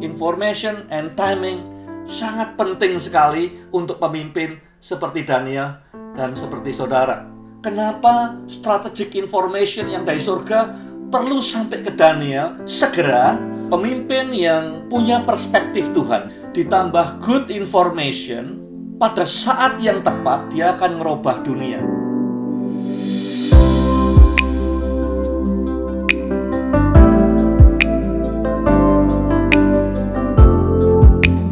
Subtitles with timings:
[0.00, 1.64] information and timing
[2.08, 5.78] sangat penting sekali untuk pemimpin seperti Daniel
[6.16, 7.28] dan seperti saudara.
[7.60, 10.72] Kenapa strategic information yang dari surga
[11.12, 13.36] perlu sampai ke Daniel segera
[13.68, 18.58] pemimpin yang punya perspektif Tuhan ditambah good information
[18.96, 21.99] pada saat yang tepat dia akan merubah dunia.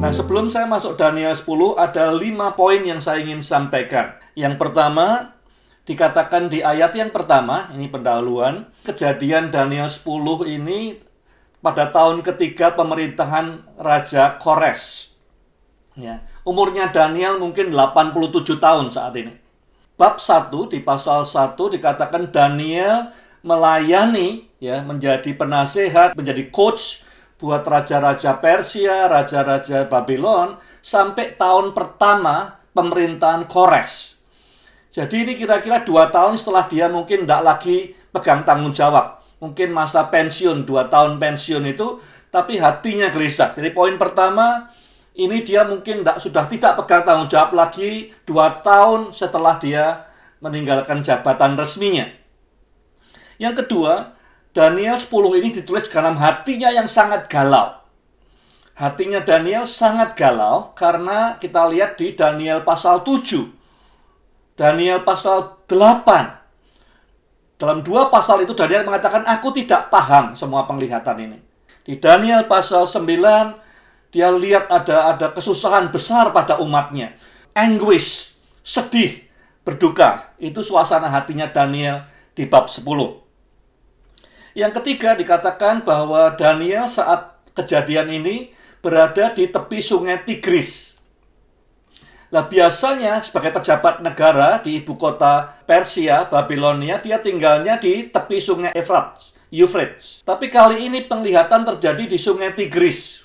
[0.09, 4.17] Nah, sebelum saya masuk Daniel 10, ada lima poin yang saya ingin sampaikan.
[4.33, 5.37] Yang pertama,
[5.85, 10.97] dikatakan di ayat yang pertama, ini pendahuluan, kejadian Daniel 10 ini
[11.61, 15.13] pada tahun ketiga pemerintahan Raja Kores.
[15.93, 19.37] Ya, umurnya Daniel mungkin 87 tahun saat ini.
[20.01, 23.13] Bab 1 di pasal 1 dikatakan Daniel
[23.45, 27.05] melayani ya menjadi penasehat, menjadi coach
[27.39, 34.19] buat raja-raja Persia, raja-raja Babylon sampai tahun pertama pemerintahan Kores.
[34.91, 39.23] Jadi ini kira-kira dua tahun setelah dia mungkin tidak lagi pegang tanggung jawab.
[39.39, 42.03] Mungkin masa pensiun, dua tahun pensiun itu,
[42.35, 43.55] tapi hatinya gelisah.
[43.55, 44.75] Jadi poin pertama,
[45.15, 50.11] ini dia mungkin tidak, sudah tidak pegang tanggung jawab lagi dua tahun setelah dia
[50.43, 52.11] meninggalkan jabatan resminya.
[53.39, 54.18] Yang kedua,
[54.59, 57.79] Daniel 10 ini ditulis dalam hatinya yang sangat galau.
[58.75, 63.55] Hatinya Daniel sangat galau karena kita lihat di Daniel pasal 7.
[64.59, 67.55] Daniel pasal 8.
[67.55, 71.39] Dalam dua pasal itu Daniel mengatakan, aku tidak paham semua penglihatan ini.
[71.87, 77.15] Di Daniel pasal 9, dia lihat ada ada kesusahan besar pada umatnya.
[77.55, 78.35] Anguish,
[78.67, 79.23] sedih,
[79.63, 80.35] berduka.
[80.43, 82.03] Itu suasana hatinya Daniel
[82.35, 83.28] di bab 10.
[84.59, 88.51] Yang ketiga dikatakan bahwa Daniel saat kejadian ini
[88.83, 90.99] berada di tepi sungai Tigris.
[92.35, 98.75] Nah biasanya sebagai pejabat negara di ibu kota Persia, Babilonia, dia tinggalnya di tepi sungai
[98.75, 100.27] Efrat, Euphrates.
[100.27, 103.23] Tapi kali ini penglihatan terjadi di sungai Tigris.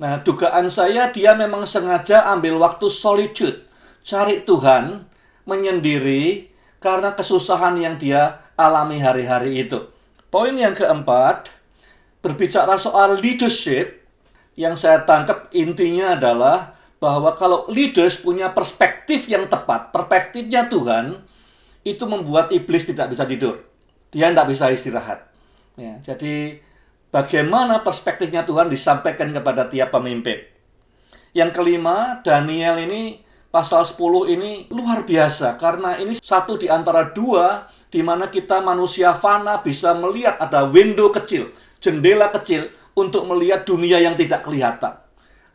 [0.00, 3.60] Nah dugaan saya dia memang sengaja ambil waktu solitude,
[4.00, 5.04] cari Tuhan,
[5.44, 6.48] menyendiri
[6.80, 9.99] karena kesusahan yang dia alami hari-hari itu.
[10.30, 11.50] Poin yang keempat,
[12.22, 14.06] berbicara soal leadership,
[14.54, 21.18] yang saya tangkap intinya adalah bahwa kalau leaders punya perspektif yang tepat, perspektifnya Tuhan,
[21.82, 23.66] itu membuat iblis tidak bisa tidur.
[24.14, 25.26] Dia tidak bisa istirahat.
[25.74, 26.60] Ya, jadi
[27.10, 30.44] bagaimana perspektifnya Tuhan disampaikan kepada tiap pemimpin.
[31.34, 37.66] Yang kelima, Daniel ini pasal 10 ini luar biasa karena ini satu di antara dua
[37.90, 41.50] di mana kita manusia fana bisa melihat ada window kecil,
[41.82, 44.94] jendela kecil untuk melihat dunia yang tidak kelihatan.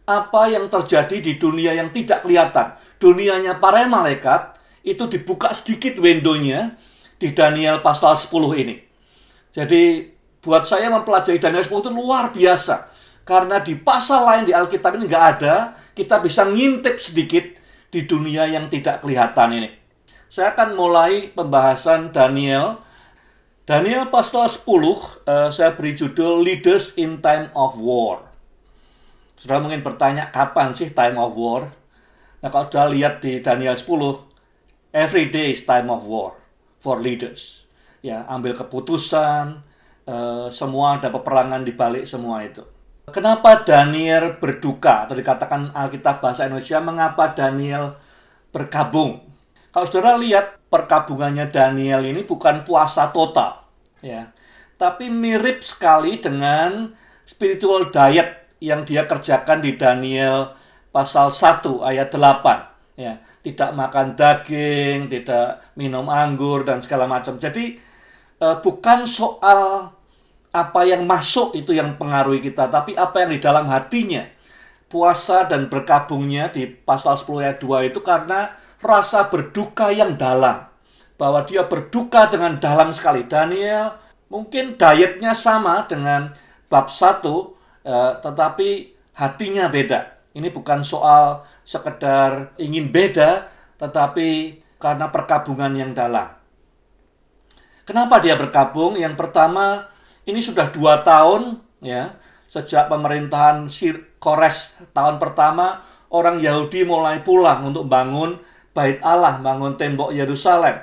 [0.06, 2.78] Apa yang terjadi di dunia yang tidak kelihatan?
[3.01, 6.78] Dunianya para malaikat itu dibuka sedikit windownya
[7.18, 8.75] di Daniel pasal 10 ini.
[9.56, 10.13] Jadi
[10.44, 12.94] buat saya mempelajari Daniel 10 itu luar biasa.
[13.25, 17.41] Karena di pasal lain di Alkitab ini nggak ada, kita bisa ngintip sedikit
[17.90, 19.69] di dunia yang tidak kelihatan ini.
[20.35, 22.84] Saya akan mulai pembahasan Daniel.
[23.63, 24.84] Daniel pasal 10, uh,
[25.23, 28.19] eh, saya beri judul Leaders in Time of War.
[29.40, 31.72] Sudah mungkin bertanya, kapan sih time of war?
[32.44, 34.28] Nah, kalau sudah lihat di Daniel 10,
[34.91, 36.35] every day is time of war
[36.84, 37.63] for leaders.
[38.03, 39.63] Ya, ambil keputusan,
[40.03, 42.67] uh, semua ada peperangan di balik semua itu.
[43.07, 47.96] Kenapa Daniel berduka atau dikatakan Alkitab bahasa Indonesia mengapa Daniel
[48.52, 49.34] bergabung
[49.75, 53.59] kalau saudara lihat perkabungannya Daniel ini bukan puasa total,
[54.00, 54.31] ya,
[54.80, 56.96] tapi mirip sekali dengan
[57.28, 60.56] spiritual diet yang dia kerjakan di Daniel
[60.96, 67.35] pasal 1 ayat 8, ya, tidak makan daging, tidak minum anggur dan segala macam.
[67.35, 67.75] Jadi
[68.40, 69.91] eh, bukan soal
[70.56, 74.23] apa yang masuk itu yang pengaruhi kita, tapi apa yang di dalam hatinya.
[74.88, 78.55] Puasa dan berkabungnya di pasal 10 ayat 2 itu karena
[78.85, 80.70] rasa berduka yang dalam.
[81.17, 83.26] Bahwa dia berduka dengan dalam sekali.
[83.26, 83.97] Daniel
[84.29, 86.37] mungkin dietnya sama dengan
[86.70, 88.70] bab 1, eh, tetapi
[89.17, 90.29] hatinya beda.
[90.35, 93.47] Ini bukan soal sekedar ingin beda,
[93.82, 96.35] tetapi karena perkabungan yang dalam.
[97.85, 98.97] Kenapa dia berkabung?
[98.97, 99.87] Yang pertama,
[100.26, 102.17] ini sudah dua tahun ya
[102.49, 108.41] sejak pemerintahan Sir Kores tahun pertama orang Yahudi mulai pulang untuk bangun
[108.75, 110.75] bait Allah, bangun tembok Yerusalem.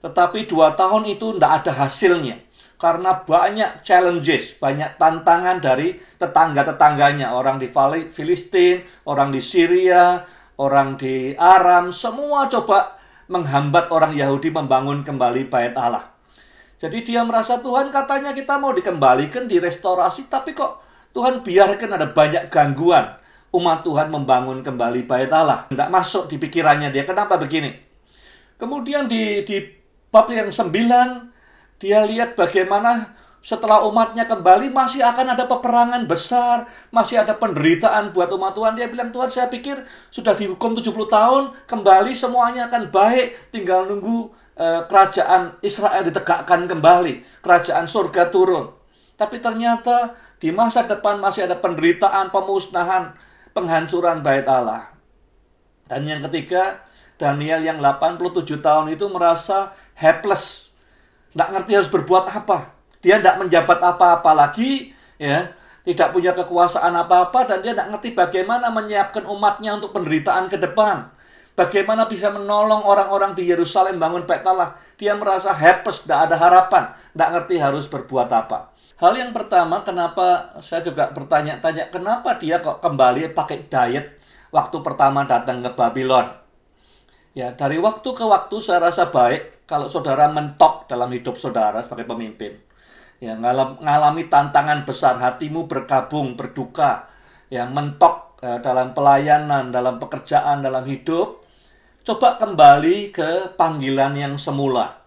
[0.00, 2.46] Tetapi dua tahun itu tidak ada hasilnya.
[2.76, 7.72] karena banyak challenges, banyak tantangan dari tetangga-tetangganya, orang di
[8.12, 10.28] Filistin, orang di Syria,
[10.60, 13.00] orang di Aram, semua coba
[13.32, 16.12] menghambat orang Yahudi membangun kembali bait Allah.
[16.76, 20.84] Jadi dia merasa Tuhan katanya kita mau dikembalikan, direstorasi, tapi kok
[21.16, 23.16] Tuhan biarkan ada banyak gangguan
[23.56, 25.64] umat Tuhan membangun kembali bait Allah.
[25.66, 27.08] Tidak masuk di pikirannya dia.
[27.08, 27.72] Kenapa begini?
[28.56, 29.64] Kemudian di, di
[30.12, 31.28] bab yang sembilan,
[31.76, 33.16] dia lihat bagaimana
[33.46, 38.74] setelah umatnya kembali masih akan ada peperangan besar, masih ada penderitaan buat umat Tuhan.
[38.74, 44.34] Dia bilang, Tuhan saya pikir sudah dihukum 70 tahun, kembali semuanya akan baik, tinggal nunggu
[44.58, 48.74] eh, kerajaan Israel ditegakkan kembali, kerajaan surga turun.
[49.14, 53.16] Tapi ternyata di masa depan masih ada penderitaan, pemusnahan,
[53.56, 54.92] penghancuran bait Allah.
[55.88, 56.84] Dan yang ketiga,
[57.16, 60.68] Daniel yang 87 tahun itu merasa helpless.
[61.32, 62.76] Nggak ngerti harus berbuat apa.
[63.00, 65.56] Dia tidak menjabat apa-apa lagi, ya
[65.86, 71.14] tidak punya kekuasaan apa-apa, dan dia tidak ngerti bagaimana menyiapkan umatnya untuk penderitaan ke depan.
[71.56, 74.76] Bagaimana bisa menolong orang-orang di Yerusalem bangun bait Allah.
[75.00, 78.75] Dia merasa helpless, tidak ada harapan, tidak ngerti harus berbuat apa.
[78.96, 84.16] Hal yang pertama, kenapa saya juga bertanya-tanya, kenapa dia kok kembali pakai diet
[84.54, 86.32] waktu pertama datang ke Babylon?
[87.36, 92.08] Ya, dari waktu ke waktu saya rasa baik kalau saudara mentok dalam hidup saudara sebagai
[92.08, 92.56] pemimpin.
[93.20, 97.12] Ya, ngalami tantangan besar, hatimu berkabung, berduka,
[97.52, 101.44] ya, mentok ya, dalam pelayanan, dalam pekerjaan, dalam hidup.
[102.00, 105.04] Coba kembali ke panggilan yang semula.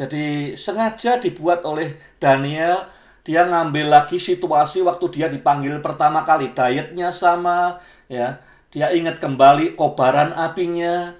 [0.00, 2.88] Jadi sengaja dibuat oleh Daniel
[3.20, 6.56] dia ngambil lagi situasi waktu dia dipanggil pertama kali.
[6.56, 7.76] Dietnya sama
[8.08, 8.40] ya.
[8.72, 11.12] Dia ingat kembali kobaran apinya.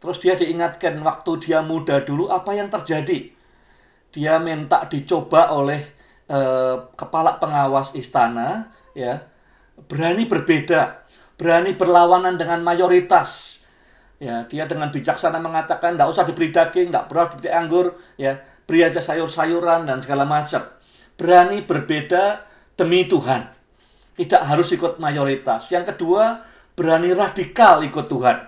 [0.00, 3.36] Terus dia diingatkan waktu dia muda dulu apa yang terjadi?
[4.16, 5.84] Dia minta dicoba oleh
[6.32, 9.28] eh, kepala pengawas istana ya.
[9.76, 11.04] Berani berbeda
[11.36, 13.55] berani berlawanan dengan mayoritas
[14.16, 17.86] ya dia dengan bijaksana mengatakan tidak usah diberi daging tidak perlu diberi anggur
[18.16, 20.64] ya beri aja sayur-sayuran dan segala macam
[21.16, 22.44] berani berbeda
[22.76, 23.48] demi Tuhan.
[24.16, 25.68] Tidak harus ikut mayoritas.
[25.68, 26.44] Yang kedua,
[26.76, 28.38] berani radikal ikut Tuhan.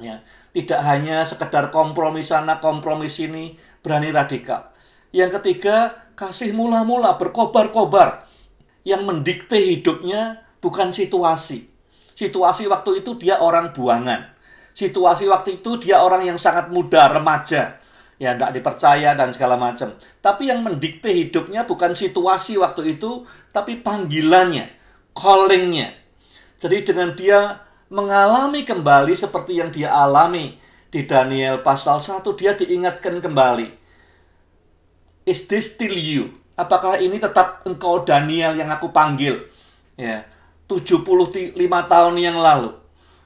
[0.00, 0.22] Ya,
[0.54, 4.72] tidak hanya sekedar kompromi sana, kompromi sini, berani radikal.
[5.12, 8.28] Yang ketiga, kasih mula-mula berkobar-kobar.
[8.84, 11.68] Yang mendikte hidupnya bukan situasi.
[12.16, 14.37] Situasi waktu itu dia orang buangan.
[14.78, 17.82] Situasi waktu itu dia orang yang sangat muda, remaja
[18.18, 19.94] ya tidak dipercaya dan segala macam.
[20.18, 24.68] Tapi yang mendikte hidupnya bukan situasi waktu itu, tapi panggilannya,
[25.14, 25.94] callingnya.
[26.58, 30.58] Jadi dengan dia mengalami kembali seperti yang dia alami
[30.90, 33.70] di Daniel pasal 1, dia diingatkan kembali.
[35.24, 36.34] Is this still you?
[36.58, 39.46] Apakah ini tetap engkau Daniel yang aku panggil?
[39.94, 40.26] Ya,
[40.66, 41.54] 75
[41.86, 42.74] tahun yang lalu.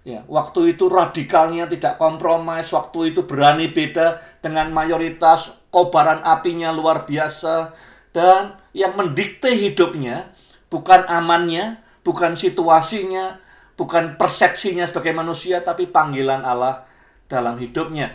[0.03, 7.07] Ya, waktu itu radikalnya tidak kompromis, waktu itu berani beda dengan mayoritas, kobaran apinya luar
[7.07, 7.71] biasa
[8.11, 10.35] dan yang mendikte hidupnya
[10.67, 13.39] bukan amannya, bukan situasinya,
[13.79, 16.83] bukan persepsinya sebagai manusia tapi panggilan Allah
[17.31, 18.11] dalam hidupnya.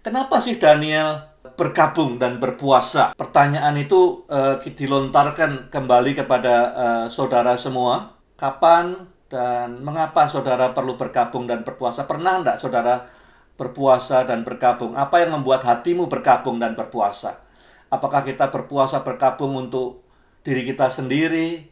[0.00, 3.12] Kenapa sih Daniel bergabung dan berpuasa?
[3.18, 8.14] Pertanyaan itu uh, dilontarkan kembali kepada uh, saudara semua.
[8.38, 12.06] Kapan dan mengapa saudara perlu bergabung dan berpuasa?
[12.06, 13.10] Pernah enggak saudara
[13.58, 14.94] berpuasa dan bergabung?
[14.94, 17.42] Apa yang membuat hatimu bergabung dan berpuasa?
[17.90, 20.02] Apakah kita berpuasa bergabung untuk
[20.46, 21.66] diri kita sendiri?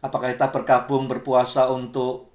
[0.00, 2.32] Apakah kita bergabung berpuasa untuk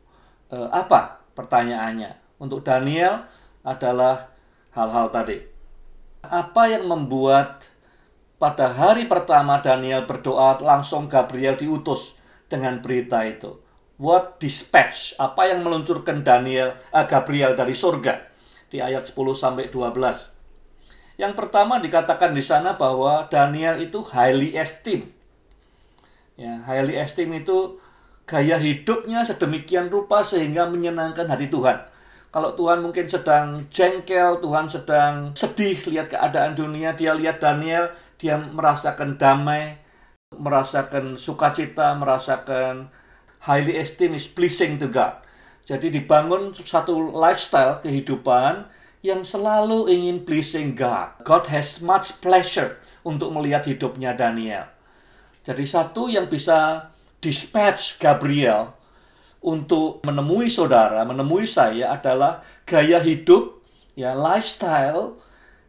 [0.49, 1.21] eh, apa?
[1.33, 2.41] Pertanyaannya.
[2.41, 3.25] Untuk Daniel
[3.65, 4.29] adalah
[4.73, 5.41] hal-hal tadi.
[6.25, 7.69] Apa yang membuat
[8.41, 12.17] pada hari pertama Daniel berdoa langsung Gabriel diutus
[12.49, 13.64] dengan berita itu?
[13.95, 18.27] What dispatch, apa yang meluncurkan Daniel uh, Gabriel dari surga
[18.67, 21.15] di ayat 10 sampai 12.
[21.15, 25.07] Yang pertama dikatakan di sana bahwa Daniel itu highly esteem.
[26.35, 27.79] Ya, highly esteem itu
[28.27, 31.87] gaya hidupnya sedemikian rupa sehingga menyenangkan hati Tuhan.
[32.35, 38.35] Kalau Tuhan mungkin sedang jengkel, Tuhan sedang sedih lihat keadaan dunia, dia lihat Daniel, dia
[38.35, 39.79] merasakan damai,
[40.35, 42.91] merasakan sukacita, merasakan
[43.45, 45.21] highly esteem is pleasing to God.
[45.65, 48.69] Jadi dibangun satu lifestyle kehidupan
[49.05, 51.13] yang selalu ingin pleasing God.
[51.21, 54.65] God has much pleasure untuk melihat hidupnya Daniel.
[55.45, 56.89] Jadi satu yang bisa
[57.21, 58.73] dispatch Gabriel
[59.45, 63.61] untuk menemui saudara, menemui saya adalah gaya hidup,
[63.93, 65.21] ya lifestyle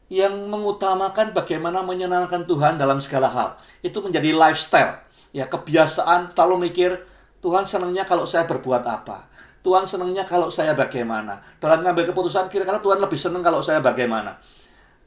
[0.09, 3.51] yang mengutamakan bagaimana menyenangkan Tuhan dalam segala hal.
[3.85, 5.05] Itu menjadi lifestyle.
[5.37, 7.05] Ya, kebiasaan selalu mikir,
[7.47, 9.31] Tuhan senangnya kalau saya berbuat apa.
[9.63, 11.39] Tuhan senangnya kalau saya bagaimana.
[11.63, 14.43] Dalam mengambil keputusan, kira-kira Tuhan lebih senang kalau saya bagaimana.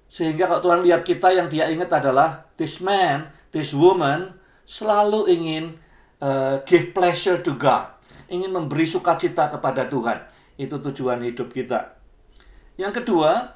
[0.08, 5.76] Sehingga kalau Tuhan lihat kita yang dia ingat adalah, this man, this woman, selalu ingin
[6.24, 7.92] uh, give pleasure to God.
[8.32, 10.24] Ingin memberi sukacita kepada Tuhan.
[10.56, 12.00] Itu tujuan hidup kita.
[12.80, 13.52] Yang kedua,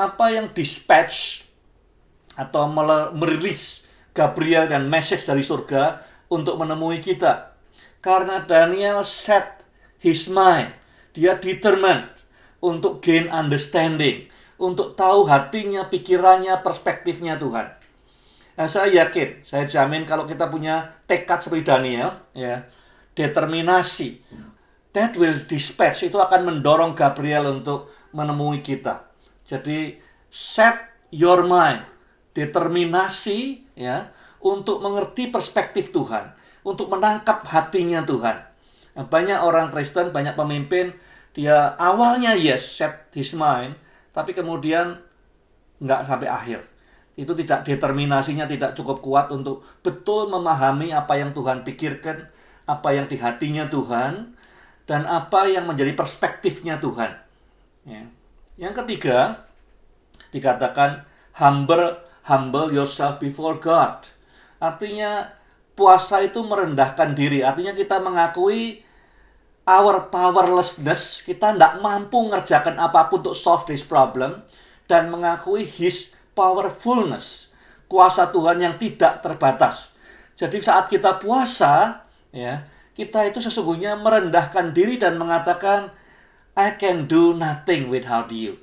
[0.00, 1.44] apa yang dispatch
[2.32, 2.64] atau
[3.12, 3.84] merilis
[4.16, 6.00] Gabriel dan message dari surga
[6.32, 7.55] untuk menemui kita.
[8.06, 9.66] Karena Daniel set
[9.98, 10.70] his mind.
[11.10, 12.06] Dia determined
[12.62, 14.30] untuk gain understanding.
[14.62, 17.66] Untuk tahu hatinya, pikirannya, perspektifnya Tuhan.
[18.56, 22.64] Nah, saya yakin, saya jamin kalau kita punya tekad seperti Daniel, ya,
[23.12, 24.22] determinasi,
[24.96, 29.12] that will dispatch, itu akan mendorong Gabriel untuk menemui kita.
[29.44, 30.00] Jadi
[30.32, 30.76] set
[31.12, 31.84] your mind,
[32.32, 34.08] determinasi ya
[34.40, 36.35] untuk mengerti perspektif Tuhan,
[36.66, 38.42] untuk menangkap hatinya Tuhan.
[38.98, 40.90] Banyak orang Kristen, banyak pemimpin
[41.36, 43.76] dia awalnya yes set his mind,
[44.16, 44.98] tapi kemudian
[45.78, 46.64] nggak sampai akhir.
[47.12, 52.32] Itu tidak determinasinya tidak cukup kuat untuk betul memahami apa yang Tuhan pikirkan,
[52.64, 54.32] apa yang di hatinya Tuhan,
[54.88, 57.12] dan apa yang menjadi perspektifnya Tuhan.
[57.84, 58.08] Ya.
[58.56, 59.44] Yang ketiga,
[60.32, 61.04] dikatakan
[61.36, 64.08] humble humble yourself before God.
[64.56, 65.36] Artinya
[65.76, 67.44] puasa itu merendahkan diri.
[67.44, 68.82] Artinya kita mengakui
[69.68, 74.40] our powerlessness, kita tidak mampu mengerjakan apa pun untuk solve this problem
[74.88, 77.52] dan mengakui his powerfulness,
[77.90, 79.92] kuasa Tuhan yang tidak terbatas.
[80.38, 82.64] Jadi saat kita puasa, ya,
[82.96, 85.92] kita itu sesungguhnya merendahkan diri dan mengatakan
[86.56, 88.56] I can do nothing without you.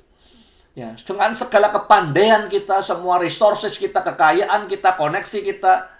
[0.74, 5.93] Ya, dengan segala kepandaian kita, semua resources kita, kekayaan kita, koneksi kita,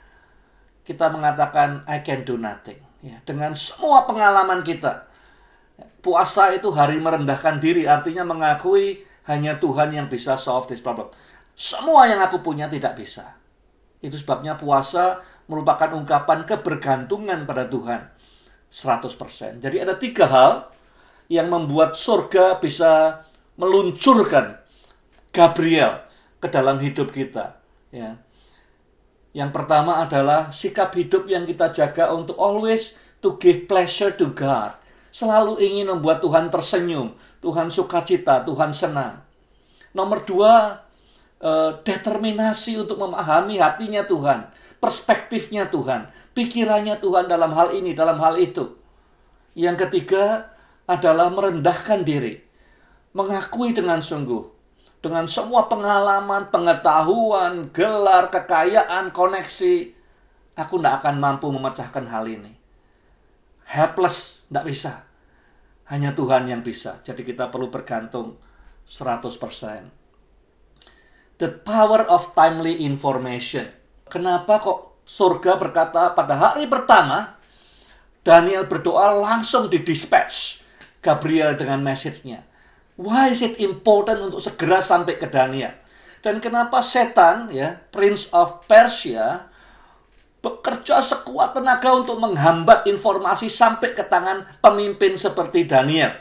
[0.85, 2.79] kita mengatakan I can do nothing.
[3.05, 5.09] Ya, dengan semua pengalaman kita.
[6.05, 11.09] Puasa itu hari merendahkan diri, artinya mengakui hanya Tuhan yang bisa solve this problem.
[11.57, 13.37] Semua yang aku punya tidak bisa.
[14.05, 18.13] Itu sebabnya puasa merupakan ungkapan kebergantungan pada Tuhan.
[18.69, 19.63] 100%.
[19.65, 20.53] Jadi ada tiga hal
[21.31, 23.23] yang membuat surga bisa
[23.55, 24.61] meluncurkan
[25.31, 26.05] Gabriel
[26.43, 27.57] ke dalam hidup kita.
[27.95, 28.19] Ya.
[29.35, 34.79] Yang pertama adalah sikap hidup yang kita jaga untuk always to give pleasure to God.
[35.11, 39.19] Selalu ingin membuat Tuhan tersenyum, Tuhan sukacita, Tuhan senang.
[39.91, 40.87] Nomor dua,
[41.43, 44.47] eh, determinasi untuk memahami hatinya Tuhan,
[44.79, 48.79] perspektifnya Tuhan, pikirannya Tuhan dalam hal ini, dalam hal itu.
[49.59, 50.55] Yang ketiga
[50.87, 52.39] adalah merendahkan diri,
[53.11, 54.54] mengakui dengan sungguh
[55.05, 59.93] dengan semua pengalaman, pengetahuan, gelar, kekayaan, koneksi,
[60.57, 62.57] aku tidak akan mampu memecahkan hal ini.
[63.69, 65.05] Helpless, tidak bisa.
[65.93, 67.05] Hanya Tuhan yang bisa.
[67.05, 68.41] Jadi kita perlu bergantung
[68.89, 69.93] 100%.
[71.37, 73.69] The power of timely information.
[74.09, 77.37] Kenapa kok surga berkata pada hari pertama,
[78.25, 80.65] Daniel berdoa langsung di dispatch
[81.05, 82.54] Gabriel dengan message-nya
[82.95, 85.75] Why is it important untuk segera sampai ke Daniel?
[86.23, 89.51] Dan kenapa setan, ya, Prince of Persia,
[90.45, 96.13] bekerja sekuat tenaga untuk menghambat informasi sampai ke tangan pemimpin seperti Daniel,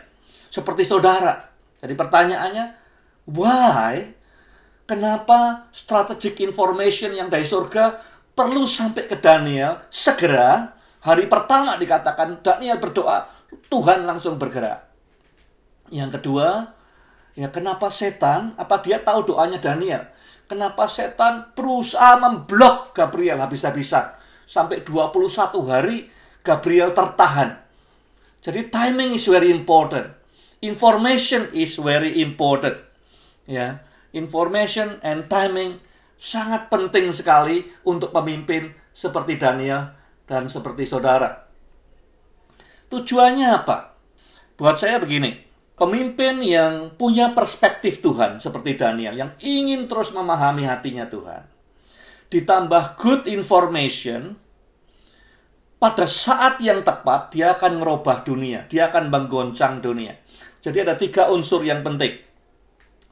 [0.48, 1.52] seperti saudara.
[1.84, 2.66] Jadi pertanyaannya,
[3.28, 4.16] why?
[4.84, 8.00] Kenapa strategic information yang dari surga
[8.36, 10.74] perlu sampai ke Daniel segera?
[11.04, 13.28] Hari pertama dikatakan Daniel berdoa,
[13.68, 14.93] Tuhan langsung bergerak.
[15.92, 16.72] Yang kedua,
[17.36, 20.08] ya kenapa setan, apa dia tahu doanya Daniel?
[20.48, 24.16] Kenapa setan berusaha memblok Gabriel habis-habisan?
[24.46, 25.34] Sampai 21
[25.66, 26.08] hari
[26.44, 27.64] Gabriel tertahan.
[28.44, 30.12] Jadi timing is very important.
[30.60, 32.76] Information is very important.
[33.48, 35.80] Ya, information and timing
[36.20, 39.92] sangat penting sekali untuk pemimpin seperti Daniel
[40.28, 41.48] dan seperti saudara.
[42.88, 43.96] Tujuannya apa?
[44.56, 45.34] Buat saya begini,
[45.74, 51.50] Pemimpin yang punya perspektif Tuhan seperti Daniel yang ingin terus memahami hatinya Tuhan.
[52.30, 54.38] Ditambah good information,
[55.82, 60.14] pada saat yang tepat dia akan merubah dunia, dia akan menggoncang dunia.
[60.62, 62.22] Jadi ada tiga unsur yang penting.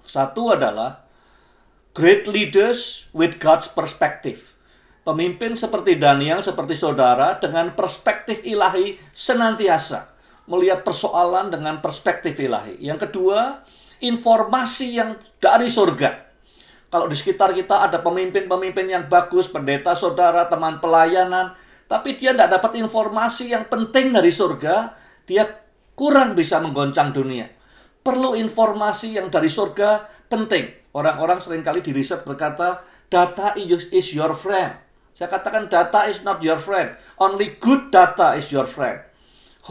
[0.05, 1.01] Satu adalah
[1.97, 4.53] great leaders with God's perspective.
[5.01, 10.10] Pemimpin seperti Daniel, seperti saudara dengan perspektif ilahi senantiasa
[10.49, 12.81] melihat persoalan dengan perspektif ilahi.
[12.81, 13.61] Yang kedua,
[14.01, 16.31] informasi yang dari surga.
[16.91, 21.55] Kalau di sekitar kita ada pemimpin-pemimpin yang bagus, pendeta, saudara, teman pelayanan,
[21.87, 25.47] tapi dia tidak dapat informasi yang penting dari surga, dia
[25.95, 27.47] kurang bisa menggoncang dunia.
[28.01, 30.91] Perlu informasi yang dari surga penting.
[30.91, 34.75] Orang-orang sering kali di riset berkata, data is your friend.
[35.15, 36.97] Saya katakan data is not your friend.
[37.21, 39.10] Only good data is your friend.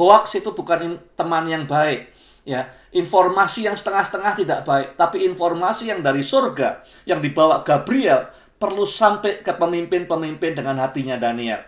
[0.00, 2.08] Hoax itu bukan teman yang baik.
[2.48, 8.88] Ya, informasi yang setengah-setengah tidak baik, tapi informasi yang dari surga yang dibawa Gabriel perlu
[8.88, 11.60] sampai ke pemimpin-pemimpin dengan hatinya Daniel.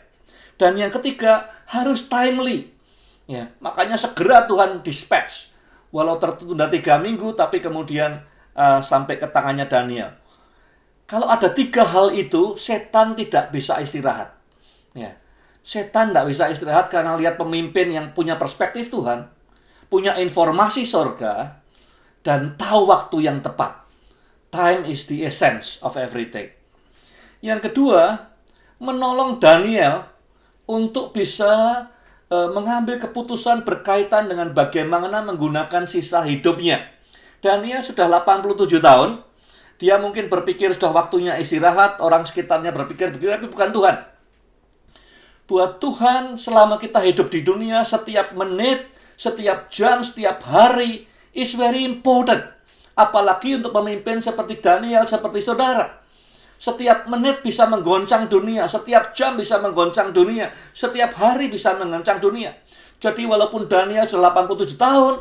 [0.57, 2.73] Dan yang ketiga harus timely.
[3.29, 5.53] Ya, makanya segera Tuhan dispatch.
[5.93, 8.25] Walau tertunda tiga minggu, tapi kemudian
[8.57, 10.17] uh, sampai ke tangannya Daniel.
[11.05, 14.33] Kalau ada tiga hal itu, setan tidak bisa istirahat.
[14.97, 15.21] Ya.
[15.63, 19.31] Setan tidak bisa istirahat karena lihat pemimpin yang punya perspektif Tuhan,
[19.87, 21.63] punya informasi sorga,
[22.27, 23.87] dan tahu waktu yang tepat.
[24.51, 26.51] Time is the essence of everything.
[27.43, 28.31] Yang kedua,
[28.83, 30.07] menolong Daniel
[30.67, 31.87] untuk bisa
[32.27, 36.91] e, mengambil keputusan berkaitan dengan bagaimana menggunakan sisa hidupnya.
[37.43, 39.11] Daniel sudah 87 tahun,
[39.83, 43.97] dia mungkin berpikir sudah waktunya istirahat, orang sekitarnya berpikir begitu, tapi bukan Tuhan.
[45.51, 48.87] Buat Tuhan, selama kita hidup di dunia, setiap menit,
[49.19, 52.41] setiap jam, setiap hari, is very important.
[52.95, 56.03] Apalagi untuk pemimpin seperti Daniel, seperti saudara.
[56.63, 62.55] Setiap menit bisa menggoncang dunia, setiap jam bisa menggoncang dunia, setiap hari bisa menggoncang dunia.
[63.03, 65.15] Jadi walaupun Daniel sudah 87 tahun,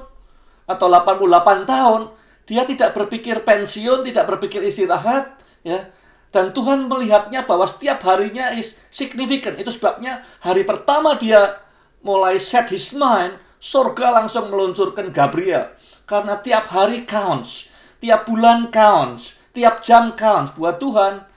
[0.70, 2.02] atau 88 tahun,
[2.46, 5.34] dia tidak berpikir pensiun, tidak berpikir istirahat,
[5.66, 5.90] ya.
[6.32, 9.60] Dan Tuhan melihatnya bahwa setiap harinya is significant.
[9.60, 11.60] Itu sebabnya hari pertama dia
[12.02, 15.76] mulai set his mind, surga langsung meluncurkan Gabriel.
[16.08, 17.68] Karena tiap hari counts,
[18.00, 20.56] tiap bulan counts, tiap jam counts.
[20.56, 21.28] Buat Tuhan,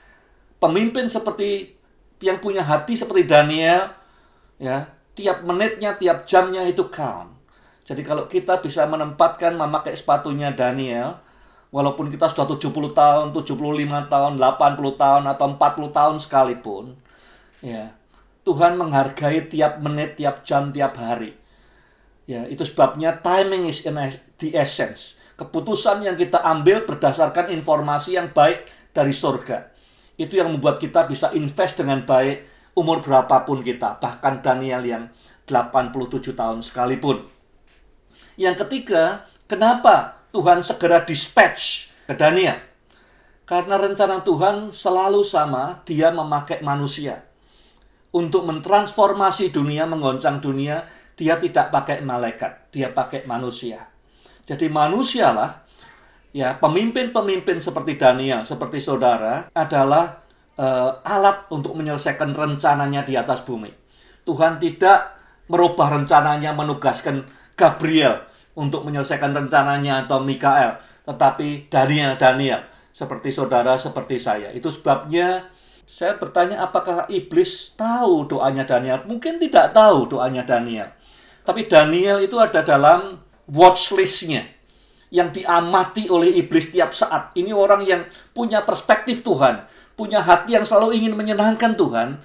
[0.62, 1.74] pemimpin seperti
[2.22, 3.90] yang punya hati seperti Daniel,
[4.62, 4.86] ya,
[5.18, 7.35] tiap menitnya, tiap jamnya itu count.
[7.85, 11.20] Jadi kalau kita bisa menempatkan memakai sepatunya Daniel,
[11.74, 16.94] walaupun kita sudah 70 tahun, 75 tahun, 80 tahun, atau 40 tahun sekalipun,
[17.58, 17.90] ya
[18.46, 21.34] Tuhan menghargai tiap menit, tiap jam, tiap hari.
[22.30, 23.98] Ya, itu sebabnya timing is in
[24.38, 25.18] the essence.
[25.34, 29.74] Keputusan yang kita ambil berdasarkan informasi yang baik dari surga.
[30.14, 32.46] Itu yang membuat kita bisa invest dengan baik
[32.78, 33.98] umur berapapun kita.
[33.98, 35.04] Bahkan Daniel yang
[35.48, 37.26] 87 tahun sekalipun.
[38.38, 42.59] Yang ketiga, kenapa Tuhan segera dispatch ke Daniel?
[43.47, 47.23] Karena rencana Tuhan selalu sama, dia memakai manusia.
[48.11, 53.87] Untuk mentransformasi dunia, menggoncang dunia, dia tidak pakai malaikat, dia pakai manusia.
[54.42, 55.62] Jadi manusialah,
[56.35, 60.18] ya pemimpin-pemimpin seperti Daniel, seperti saudara, adalah
[60.59, 63.70] uh, alat untuk menyelesaikan rencananya di atas bumi.
[64.27, 65.14] Tuhan tidak
[65.47, 67.23] merubah rencananya menugaskan
[67.55, 72.62] Gabriel untuk menyelesaikan rencananya atau Mikael, tetapi Daniel Daniel
[72.95, 74.55] seperti saudara seperti saya.
[74.55, 75.51] Itu sebabnya
[75.85, 79.05] saya bertanya apakah iblis tahu doanya Daniel?
[79.05, 80.88] Mungkin tidak tahu doanya Daniel.
[81.45, 84.49] Tapi Daniel itu ada dalam watchlistnya
[85.12, 87.37] yang diamati oleh iblis tiap saat.
[87.37, 89.62] Ini orang yang punya perspektif Tuhan,
[89.95, 92.19] punya hati yang selalu ingin menyenangkan Tuhan.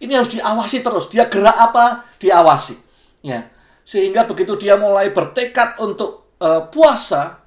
[0.00, 1.08] Ini harus diawasi terus.
[1.08, 2.04] Dia gerak apa?
[2.20, 2.76] Diawasi.
[3.24, 3.48] Ya.
[3.90, 7.42] Sehingga begitu dia mulai bertekad untuk uh, puasa,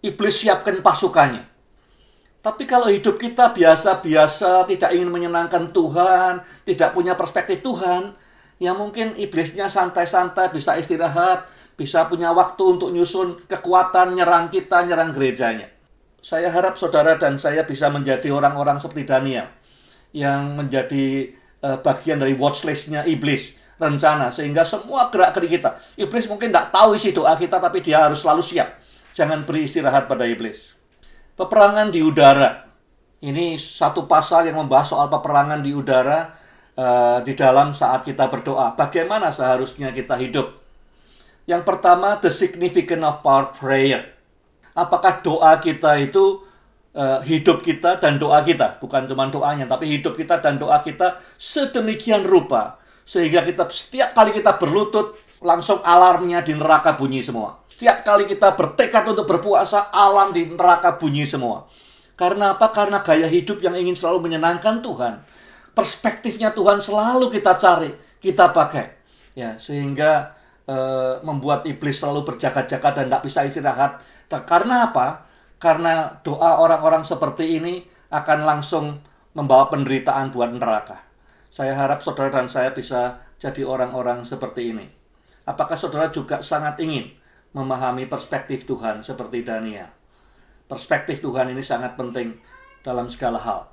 [0.00, 1.44] iblis siapkan pasukannya.
[2.40, 8.16] Tapi kalau hidup kita biasa-biasa, tidak ingin menyenangkan Tuhan, tidak punya perspektif Tuhan,
[8.56, 11.44] ya mungkin iblisnya santai-santai, bisa istirahat,
[11.76, 15.68] bisa punya waktu untuk nyusun kekuatan, nyerang kita, nyerang gerejanya.
[16.24, 19.52] Saya harap saudara dan saya bisa menjadi orang-orang seperti Daniel,
[20.16, 25.80] yang menjadi uh, bagian dari watchlistnya iblis rencana sehingga semua gerak gerik kita.
[25.96, 28.68] Iblis mungkin tidak tahu isi doa kita tapi dia harus selalu siap.
[29.16, 30.76] Jangan beri istirahat pada iblis.
[31.34, 32.68] Peperangan di udara.
[33.20, 36.28] Ini satu pasal yang membahas soal peperangan di udara
[36.76, 38.76] uh, di dalam saat kita berdoa.
[38.76, 40.56] Bagaimana seharusnya kita hidup?
[41.48, 44.16] Yang pertama, the significance of power prayer.
[44.72, 46.40] Apakah doa kita itu
[46.96, 51.20] uh, hidup kita dan doa kita, bukan cuma doanya, tapi hidup kita dan doa kita
[51.36, 52.79] sedemikian rupa
[53.10, 57.58] sehingga kita setiap kali kita berlutut, langsung alarmnya di neraka bunyi semua.
[57.66, 61.66] Setiap kali kita bertekad untuk berpuasa, alam di neraka bunyi semua.
[62.14, 62.70] Karena apa?
[62.70, 65.26] Karena gaya hidup yang ingin selalu menyenangkan Tuhan.
[65.74, 67.90] Perspektifnya Tuhan selalu kita cari,
[68.22, 68.94] kita pakai.
[69.34, 70.76] Ya, sehingga e,
[71.26, 73.98] membuat iblis selalu berjaga-jaga dan tidak bisa istirahat.
[74.30, 75.26] Dan karena apa?
[75.58, 79.02] Karena doa orang-orang seperti ini akan langsung
[79.34, 81.09] membawa penderitaan buat neraka.
[81.50, 84.86] Saya harap saudara dan saya bisa jadi orang-orang seperti ini.
[85.42, 87.10] Apakah saudara juga sangat ingin
[87.50, 89.90] memahami perspektif Tuhan seperti Daniel?
[90.70, 92.38] Perspektif Tuhan ini sangat penting
[92.86, 93.66] dalam segala hal.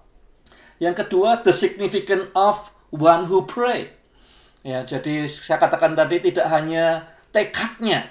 [0.81, 3.93] Yang kedua, the significance of one who pray.
[4.65, 8.09] Ya, jadi saya katakan tadi tidak hanya tekadnya,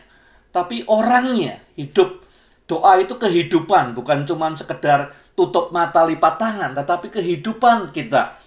[0.54, 2.22] tapi orangnya hidup.
[2.70, 8.45] Doa itu kehidupan, bukan cuma sekedar tutup mata lipat tangan, tetapi kehidupan kita.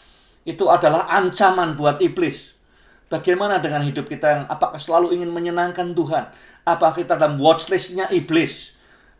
[0.49, 2.57] Itu adalah ancaman buat iblis.
[3.05, 6.33] Bagaimana dengan hidup kita yang apakah selalu ingin menyenangkan Tuhan?
[6.65, 8.73] Apakah kita dalam watchlistnya iblis?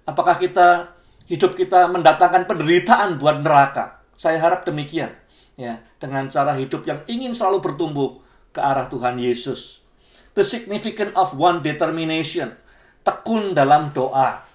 [0.10, 0.90] Apakah kita
[1.30, 4.02] hidup kita mendatangkan penderitaan buat neraka?
[4.18, 5.14] Saya harap demikian.
[5.54, 9.86] Ya, dengan cara hidup yang ingin selalu bertumbuh ke arah Tuhan Yesus.
[10.34, 12.58] The significance of one determination.
[13.06, 14.50] Tekun dalam doa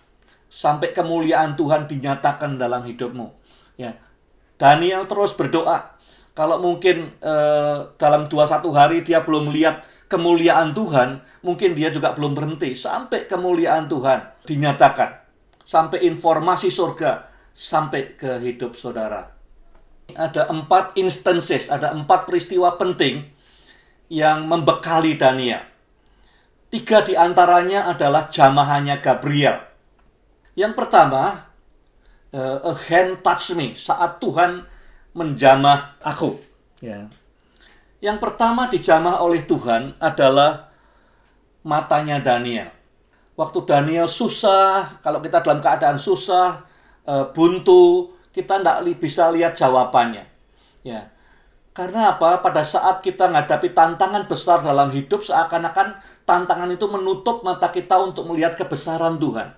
[0.50, 3.30] sampai kemuliaan Tuhan dinyatakan dalam hidupmu.
[3.78, 3.94] Ya.
[4.58, 5.93] Daniel terus berdoa.
[6.34, 12.12] Kalau mungkin eh, dalam dua satu hari dia belum lihat kemuliaan Tuhan, mungkin dia juga
[12.12, 15.22] belum berhenti sampai kemuliaan Tuhan dinyatakan.
[15.64, 19.30] Sampai informasi surga sampai ke hidup saudara.
[20.12, 23.24] Ada empat instances, ada empat peristiwa penting
[24.12, 25.64] yang membekali Daniel.
[26.68, 29.74] Tiga di antaranya adalah jamahannya Gabriel
[30.54, 31.50] yang pertama,
[32.30, 34.62] uh, a hand touch me saat Tuhan
[35.14, 36.36] menjamah aku.
[36.82, 37.08] Ya.
[38.02, 40.68] Yang pertama dijamah oleh Tuhan adalah
[41.64, 42.68] matanya Daniel.
[43.34, 46.62] Waktu Daniel susah, kalau kita dalam keadaan susah,
[47.08, 50.28] uh, buntu, kita tidak bisa lihat jawabannya.
[50.84, 51.10] Ya.
[51.74, 52.38] Karena apa?
[52.38, 58.30] Pada saat kita menghadapi tantangan besar dalam hidup, seakan-akan tantangan itu menutup mata kita untuk
[58.30, 59.50] melihat kebesaran Tuhan.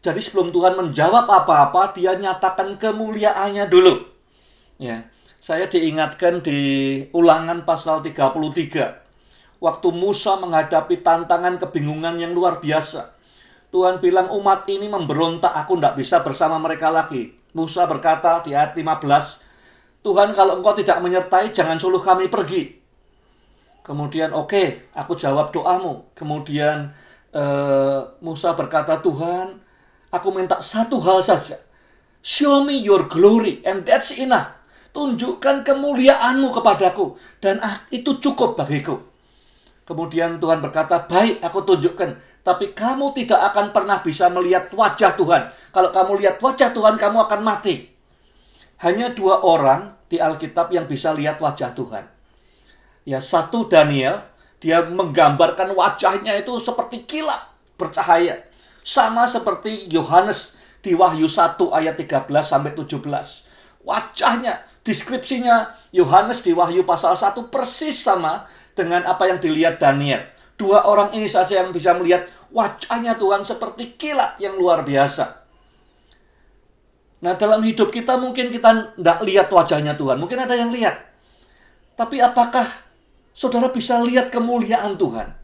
[0.00, 4.15] Jadi sebelum Tuhan menjawab apa-apa, dia nyatakan kemuliaannya dulu.
[4.76, 5.08] Ya.
[5.40, 6.58] Saya diingatkan di
[7.14, 9.62] ulangan pasal 33.
[9.62, 13.14] Waktu Musa menghadapi tantangan kebingungan yang luar biasa.
[13.70, 17.30] Tuhan bilang umat ini memberontak, aku tidak bisa bersama mereka lagi.
[17.54, 22.76] Musa berkata di ayat 15, Tuhan kalau engkau tidak menyertai, jangan suruh kami pergi.
[23.86, 26.10] Kemudian oke, okay, aku jawab doamu.
[26.18, 26.90] Kemudian
[27.32, 29.66] uh, Musa berkata, Tuhan,
[30.16, 31.60] Aku minta satu hal saja.
[32.24, 34.55] Show me your glory and that's enough.
[34.96, 37.60] Tunjukkan kemuliaanmu kepadaku dan
[37.92, 38.96] itu cukup bagiku.
[39.84, 42.40] Kemudian Tuhan berkata, baik aku tunjukkan.
[42.40, 45.52] Tapi kamu tidak akan pernah bisa melihat wajah Tuhan.
[45.70, 47.92] Kalau kamu lihat wajah Tuhan, kamu akan mati.
[48.80, 52.08] Hanya dua orang di Alkitab yang bisa lihat wajah Tuhan.
[53.06, 54.24] Ya, satu Daniel,
[54.58, 57.46] dia menggambarkan wajahnya itu seperti kilat
[57.78, 58.42] bercahaya.
[58.82, 63.46] Sama seperti Yohanes di Wahyu 1 ayat 13 sampai 17.
[63.86, 68.46] Wajahnya, deskripsinya Yohanes di Wahyu pasal 1 persis sama
[68.78, 70.22] dengan apa yang dilihat Daniel.
[70.54, 75.42] Dua orang ini saja yang bisa melihat wajahnya Tuhan seperti kilat yang luar biasa.
[77.26, 80.16] Nah dalam hidup kita mungkin kita tidak lihat wajahnya Tuhan.
[80.22, 80.96] Mungkin ada yang lihat.
[81.98, 82.68] Tapi apakah
[83.34, 85.34] saudara bisa lihat kemuliaan Tuhan?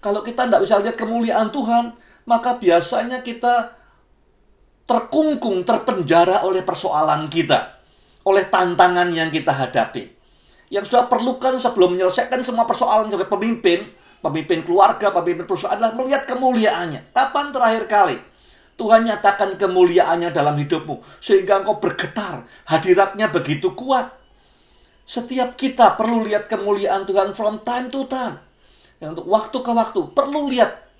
[0.00, 1.92] Kalau kita tidak bisa lihat kemuliaan Tuhan,
[2.24, 3.76] maka biasanya kita
[4.88, 7.79] terkungkung, terpenjara oleh persoalan kita,
[8.30, 10.06] oleh tantangan yang kita hadapi.
[10.70, 13.90] Yang sudah perlukan sebelum menyelesaikan semua persoalan sebagai pemimpin,
[14.22, 17.10] pemimpin keluarga, pemimpin perusahaan adalah melihat kemuliaannya.
[17.10, 18.16] Kapan terakhir kali
[18.80, 24.08] Tuhan nyatakan kemuliaannya dalam hidupmu sehingga engkau bergetar, hadiratnya begitu kuat.
[25.04, 28.40] Setiap kita perlu lihat kemuliaan Tuhan from time to time.
[29.02, 30.90] Ya, untuk waktu ke waktu perlu lihat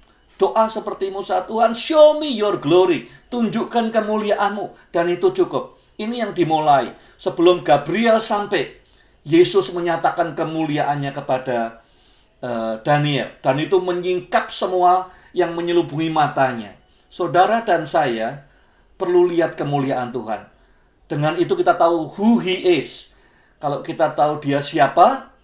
[0.41, 3.13] Doa seperti Musa, Tuhan show me your glory.
[3.29, 4.89] Tunjukkan kemuliaanmu.
[4.89, 5.77] Dan itu cukup.
[6.01, 6.97] Ini yang dimulai.
[7.21, 8.81] Sebelum Gabriel sampai,
[9.21, 11.85] Yesus menyatakan kemuliaannya kepada
[12.41, 13.37] uh, Daniel.
[13.45, 16.73] Dan itu menyingkap semua yang menyelubungi matanya.
[17.13, 18.49] Saudara dan saya
[18.97, 20.49] perlu lihat kemuliaan Tuhan.
[21.05, 23.13] Dengan itu kita tahu who he is.
[23.61, 25.37] Kalau kita tahu dia siapa,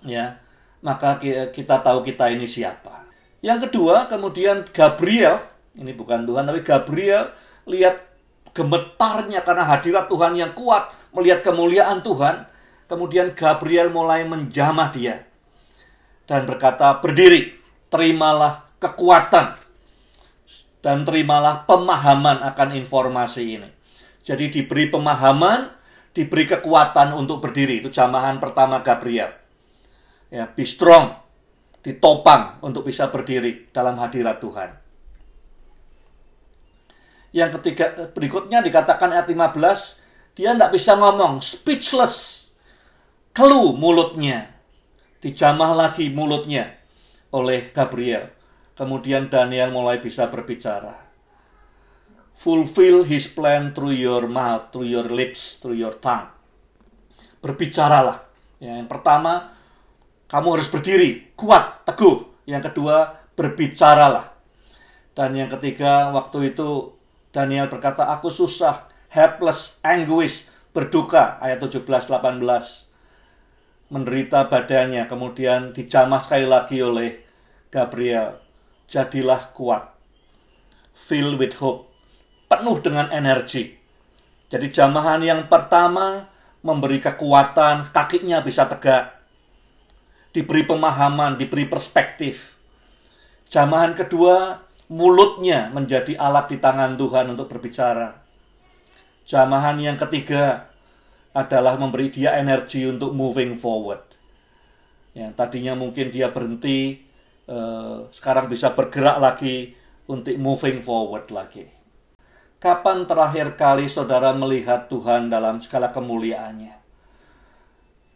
[0.00, 0.40] ya,
[0.80, 1.20] maka
[1.52, 3.04] kita tahu kita ini siapa.
[3.44, 5.44] Yang kedua, kemudian Gabriel,
[5.76, 7.28] ini bukan Tuhan, tapi Gabriel
[7.68, 8.15] lihat
[8.56, 12.48] gemetarnya karena hadirat Tuhan yang kuat, melihat kemuliaan Tuhan.
[12.88, 15.26] Kemudian Gabriel mulai menjamah dia
[16.24, 17.52] dan berkata, "Berdiri,
[17.92, 19.58] terimalah kekuatan
[20.80, 23.68] dan terimalah pemahaman akan informasi ini."
[24.22, 25.66] Jadi diberi pemahaman,
[26.14, 27.82] diberi kekuatan untuk berdiri.
[27.82, 29.34] Itu jamahan pertama Gabriel.
[30.30, 31.14] Ya, be strong,
[31.82, 34.85] ditopang untuk bisa berdiri dalam hadirat Tuhan.
[37.36, 40.00] Yang ketiga berikutnya dikatakan ayat 15,
[40.32, 42.48] dia tidak bisa ngomong, speechless.
[43.36, 44.56] Kelu mulutnya.
[45.20, 46.80] Dijamah lagi mulutnya
[47.36, 48.32] oleh Gabriel.
[48.72, 50.96] Kemudian Daniel mulai bisa berbicara.
[52.40, 56.32] Fulfill his plan through your mouth, through your lips, through your tongue.
[57.44, 58.24] Berbicaralah.
[58.64, 59.52] Ya, yang pertama,
[60.24, 62.48] kamu harus berdiri, kuat, teguh.
[62.48, 64.32] Yang kedua, berbicaralah.
[65.12, 66.95] Dan yang ketiga, waktu itu
[67.36, 71.36] Daniel berkata, aku susah, helpless, anguish, berduka.
[71.36, 72.40] Ayat 17-18.
[73.92, 77.20] Menderita badannya, kemudian dijamah sekali lagi oleh
[77.68, 78.40] Gabriel.
[78.88, 79.84] Jadilah kuat.
[80.96, 81.92] Fill with hope.
[82.48, 83.76] Penuh dengan energi.
[84.48, 86.32] Jadi jamahan yang pertama
[86.64, 89.12] memberi kekuatan, kakinya bisa tegak.
[90.32, 92.56] Diberi pemahaman, diberi perspektif.
[93.52, 98.22] Jamahan kedua mulutnya menjadi alat di tangan Tuhan untuk berbicara.
[99.26, 100.70] Jamahan yang ketiga
[101.34, 104.06] adalah memberi dia energi untuk moving forward.
[105.12, 107.02] Yang tadinya mungkin dia berhenti,
[107.50, 109.74] eh, sekarang bisa bergerak lagi
[110.06, 111.66] untuk moving forward lagi.
[112.56, 116.72] Kapan terakhir kali saudara melihat Tuhan dalam segala kemuliaannya?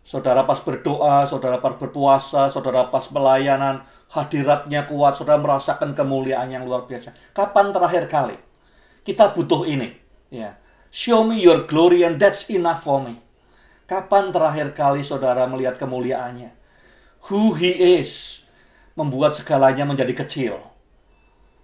[0.01, 6.67] Saudara pas berdoa, saudara pas berpuasa, saudara pas pelayanan, hadiratnya kuat, saudara merasakan kemuliaan yang
[6.67, 7.15] luar biasa.
[7.31, 8.37] Kapan terakhir kali?
[9.07, 9.95] Kita butuh ini.
[10.29, 10.59] Ya.
[10.91, 13.23] Show me your glory and that's enough for me.
[13.87, 16.51] Kapan terakhir kali saudara melihat kemuliaannya?
[17.31, 18.43] Who he is
[18.99, 20.55] membuat segalanya menjadi kecil.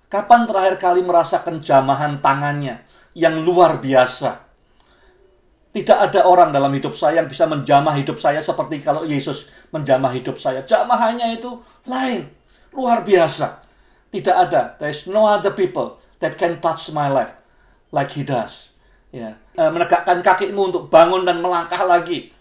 [0.06, 2.86] Kapan terakhir kali merasakan jamahan tangannya
[3.18, 4.46] yang luar biasa?
[5.74, 10.12] Tidak ada orang dalam hidup saya yang bisa menjamah hidup saya seperti kalau Yesus menjamah
[10.14, 10.62] hidup saya.
[10.62, 12.28] Jamahannya itu lain.
[12.74, 13.62] Luar biasa.
[14.12, 14.76] Tidak ada.
[14.78, 17.34] There is no other people that can touch my life
[17.90, 18.70] like he does.
[19.14, 19.38] Ya.
[19.56, 22.32] Eh, menegakkan kakimu untuk bangun dan melangkah lagi.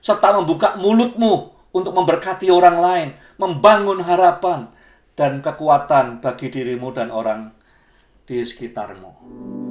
[0.00, 3.08] Serta membuka mulutmu untuk memberkati orang lain.
[3.40, 4.68] Membangun harapan
[5.16, 7.52] dan kekuatan bagi dirimu dan orang
[8.28, 9.69] di sekitarmu.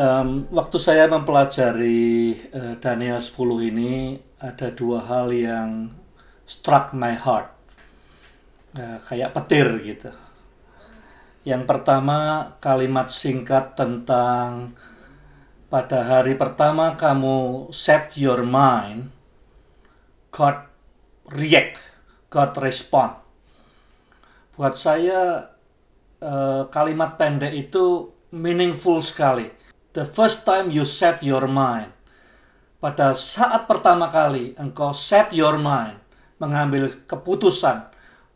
[0.00, 3.36] Um, waktu saya mempelajari uh, Daniel 10
[3.68, 5.92] ini ada dua hal yang
[6.48, 7.52] struck my heart
[8.80, 10.08] uh, kayak petir gitu.
[11.44, 14.72] Yang pertama kalimat singkat tentang
[15.68, 19.12] pada hari pertama kamu set your mind,
[20.32, 20.64] God
[21.28, 21.76] react,
[22.32, 23.20] God respond.
[24.56, 25.52] Buat saya
[26.24, 29.59] uh, kalimat pendek itu meaningful sekali
[29.92, 31.90] the first time you set your mind,
[32.78, 35.98] pada saat pertama kali engkau set your mind,
[36.40, 37.90] mengambil keputusan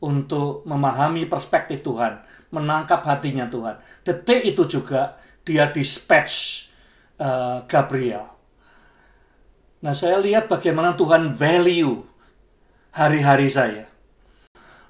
[0.04, 2.20] untuk memahami perspektif Tuhan,
[2.52, 3.80] menangkap hatinya Tuhan.
[4.04, 6.68] Detik itu juga dia dispatch
[7.16, 8.28] uh, Gabriel.
[9.84, 12.04] Nah, saya lihat bagaimana Tuhan value
[12.92, 13.84] hari-hari saya.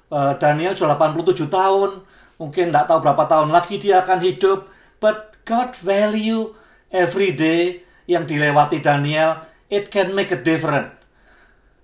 [0.07, 2.03] Uh, Daniel sudah 87 tahun,
[2.39, 4.71] mungkin tidak tahu berapa tahun lagi dia akan hidup,
[5.03, 6.57] but God value
[6.89, 10.93] every day yang dilewati Daniel, it can make a difference.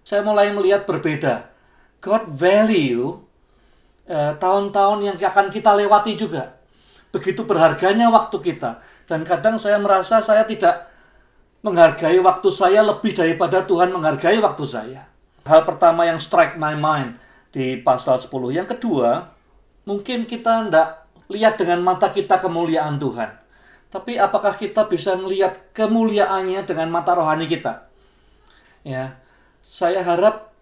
[0.02, 1.54] Saya mulai melihat berbeda.
[2.02, 3.22] God value
[4.10, 6.58] eh, tahun-tahun yang akan kita lewati juga.
[7.14, 8.82] Begitu berharganya waktu kita.
[9.06, 10.90] Dan kadang saya merasa saya tidak
[11.62, 15.06] menghargai waktu saya lebih daripada Tuhan menghargai waktu saya.
[15.46, 17.22] Hal pertama yang strike my mind
[17.54, 18.58] di pasal 10.
[18.58, 19.30] Yang kedua,
[19.86, 23.41] mungkin kita tidak lihat dengan mata kita kemuliaan Tuhan.
[23.92, 27.92] Tapi apakah kita bisa melihat kemuliaannya dengan mata rohani kita?
[28.88, 29.20] Ya,
[29.68, 30.56] saya harap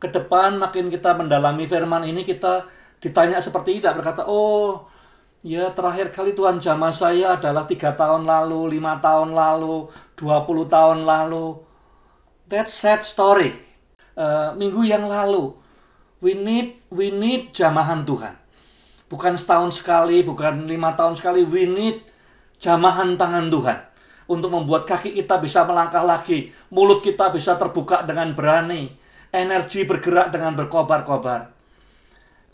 [0.00, 2.64] ke depan makin kita mendalami firman ini kita
[2.98, 4.88] ditanya seperti tidak berkata, oh
[5.44, 10.64] ya terakhir kali Tuhan jamaah saya adalah tiga tahun lalu, lima tahun lalu, dua puluh
[10.64, 11.60] tahun lalu.
[12.48, 13.52] That sad story.
[14.16, 15.54] Uh, minggu yang lalu,
[16.18, 18.34] we need we need jamahan Tuhan.
[19.06, 21.46] Bukan setahun sekali, bukan lima tahun sekali.
[21.46, 22.04] We need
[22.60, 23.78] jamahan tangan Tuhan
[24.30, 28.94] untuk membuat kaki kita bisa melangkah lagi, mulut kita bisa terbuka dengan berani,
[29.34, 31.50] energi bergerak dengan berkobar-kobar.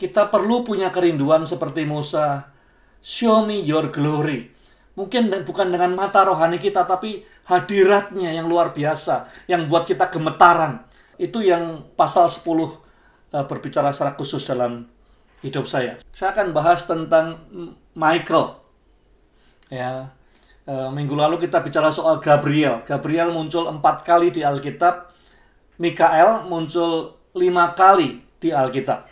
[0.01, 2.49] Kita perlu punya kerinduan seperti Musa.
[3.01, 4.49] Show me your glory.
[4.97, 10.81] Mungkin bukan dengan mata rohani kita, tapi hadiratnya yang luar biasa, yang buat kita gemetaran.
[11.21, 12.41] Itu yang pasal 10
[13.37, 14.89] eh, berbicara secara khusus dalam
[15.45, 16.01] hidup saya.
[16.13, 17.45] Saya akan bahas tentang
[17.93, 18.66] Michael
[19.67, 20.15] Ya,
[20.63, 22.87] e, minggu lalu kita bicara soal Gabriel.
[22.87, 25.11] Gabriel muncul empat kali di Alkitab.
[25.77, 29.05] Mikael muncul lima kali di Alkitab.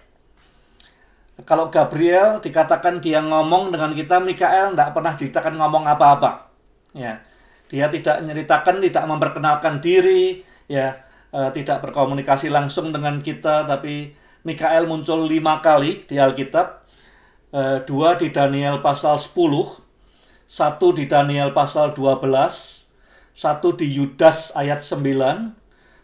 [1.43, 6.47] Kalau Gabriel dikatakan dia ngomong dengan kita, Mikael tidak pernah diceritakan ngomong apa-apa.
[6.95, 7.19] Ya,
[7.67, 11.03] dia tidak menceritakan, tidak memperkenalkan diri, ya,
[11.35, 14.15] e, tidak berkomunikasi langsung dengan kita, tapi
[14.47, 16.87] Mikael muncul lima kali di Alkitab,
[17.51, 19.84] e, dua di Daniel pasal 10,
[20.55, 22.31] satu di Daniel pasal 12,
[23.35, 25.51] satu di Yudas ayat 9,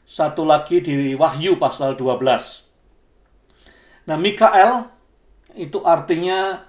[0.04, 2.68] satu lagi di Wahyu pasal 12.
[4.12, 4.92] Nah, Mikael
[5.56, 6.68] itu artinya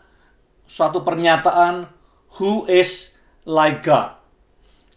[0.63, 1.91] suatu pernyataan
[2.39, 3.19] who is
[3.51, 4.15] like God.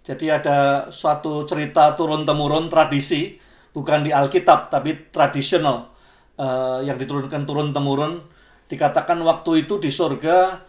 [0.06, 3.42] Jadi ada suatu cerita turun-temurun tradisi,
[3.74, 5.90] bukan di Alkitab tapi tradisional
[6.38, 8.22] uh, yang diturunkan turun-temurun.
[8.70, 10.62] Dikatakan waktu itu di surga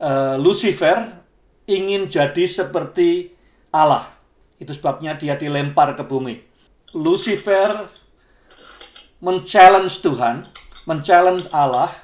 [0.00, 1.19] uh, Lucifer
[1.70, 3.30] ingin jadi seperti
[3.70, 4.10] Allah.
[4.58, 6.42] Itu sebabnya dia dilempar ke bumi.
[6.90, 7.70] Lucifer
[9.22, 10.42] men-challenge Tuhan,
[10.90, 11.94] men-challenge Allah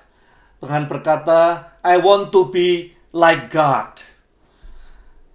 [0.62, 3.98] dengan berkata, I want to be like God.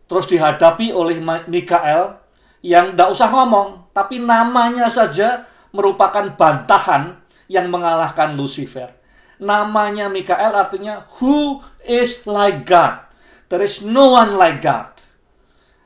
[0.07, 2.19] Terus dihadapi oleh Mikael
[2.63, 7.17] yang tidak usah ngomong, tapi namanya saja merupakan bantahan
[7.51, 8.91] yang mengalahkan Lucifer.
[9.41, 13.10] Namanya Mikael artinya who is like God.
[13.51, 14.95] There is no one like God.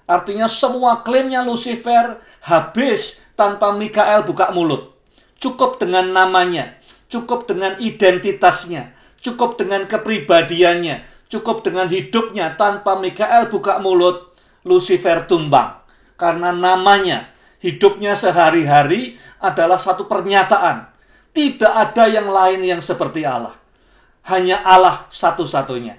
[0.05, 4.93] Artinya semua klaimnya Lucifer habis tanpa Mikael buka mulut.
[5.41, 6.77] Cukup dengan namanya,
[7.09, 15.81] cukup dengan identitasnya, cukup dengan kepribadiannya, cukup dengan hidupnya tanpa Mikael buka mulut, Lucifer tumbang.
[16.21, 17.33] Karena namanya,
[17.65, 20.93] hidupnya sehari-hari adalah satu pernyataan.
[21.33, 23.57] Tidak ada yang lain yang seperti Allah.
[24.29, 25.97] Hanya Allah satu-satunya.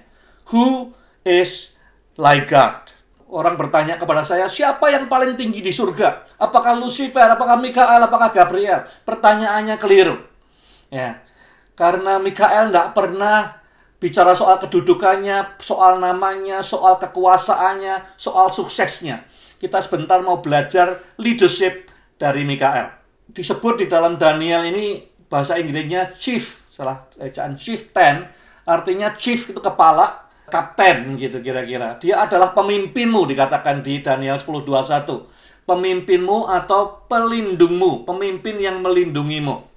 [0.49, 0.95] Who
[1.27, 1.75] is
[2.15, 2.87] like God?
[3.27, 6.39] Orang bertanya kepada saya, siapa yang paling tinggi di surga?
[6.39, 8.87] Apakah Lucifer, apakah Mikael, apakah Gabriel?
[9.03, 10.15] Pertanyaannya keliru.
[10.87, 11.19] Ya,
[11.75, 13.59] karena Mikael nggak pernah
[13.99, 19.27] bicara soal kedudukannya, soal namanya, soal kekuasaannya, soal suksesnya.
[19.59, 22.93] Kita sebentar mau belajar leadership dari Mikael.
[23.27, 28.23] Disebut di dalam Daniel ini bahasa Inggrisnya chief, salah ejaan chief ten,
[28.63, 31.99] artinya chief itu kepala, kapten gitu kira-kira.
[31.99, 35.27] Dia adalah pemimpinmu dikatakan di Daniel 10:21.
[35.67, 39.67] Pemimpinmu atau pelindungmu, pemimpin yang melindungimu.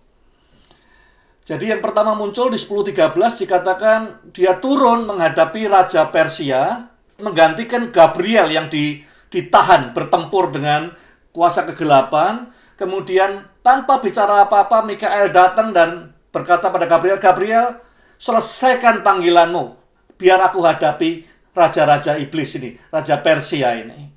[1.43, 6.87] Jadi yang pertama muncul di 10.13 dikatakan dia turun menghadapi Raja Persia,
[7.19, 10.95] menggantikan Gabriel yang ditahan bertempur dengan
[11.35, 12.55] kuasa kegelapan.
[12.79, 17.83] Kemudian tanpa bicara apa-apa Mikael datang dan berkata pada Gabriel, Gabriel
[18.23, 19.80] selesaikan panggilanmu
[20.21, 21.25] biar aku hadapi
[21.57, 24.13] raja-raja iblis ini, raja Persia ini.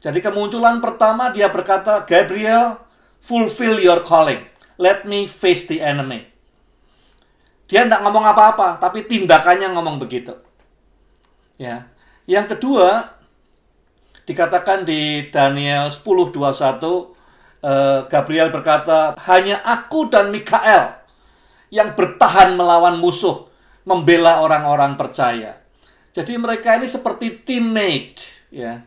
[0.00, 2.80] Jadi kemunculan pertama dia berkata, Gabriel,
[3.20, 4.40] fulfill your calling.
[4.80, 6.24] Let me face the enemy.
[7.68, 10.32] Dia tidak ngomong apa-apa, tapi tindakannya ngomong begitu.
[11.60, 11.90] Ya.
[12.24, 13.18] Yang kedua,
[14.24, 17.12] dikatakan di Daniel 10:21
[17.58, 20.94] eh, Gabriel berkata, "Hanya aku dan Mikael
[21.68, 23.47] yang bertahan melawan musuh,
[23.88, 25.56] membela orang-orang percaya."
[26.12, 28.84] Jadi mereka ini seperti teammate, ya.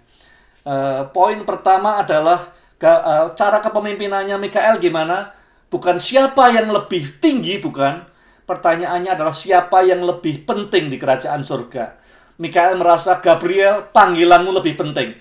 [0.62, 5.34] Uh, poin pertama adalah uh, cara kepemimpinannya Mikael gimana?
[5.74, 8.12] Bukan siapa yang lebih tinggi, bukan,
[8.52, 11.96] Pertanyaannya adalah siapa yang lebih penting di kerajaan surga?
[12.36, 15.16] Mikael merasa Gabriel panggilanmu lebih penting.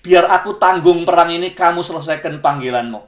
[0.00, 3.04] Biar aku tanggung perang ini, kamu selesaikan panggilanmu.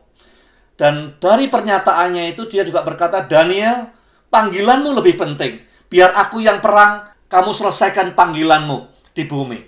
[0.77, 3.89] Dan dari pernyataannya itu dia juga berkata, Daniel,
[4.29, 5.65] panggilanmu lebih penting.
[5.93, 9.61] Biar aku yang perang, kamu selesaikan panggilanmu di bumi.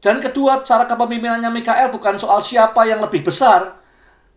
[0.00, 3.76] Dan kedua, cara kepemimpinannya Mikael bukan soal siapa yang lebih besar.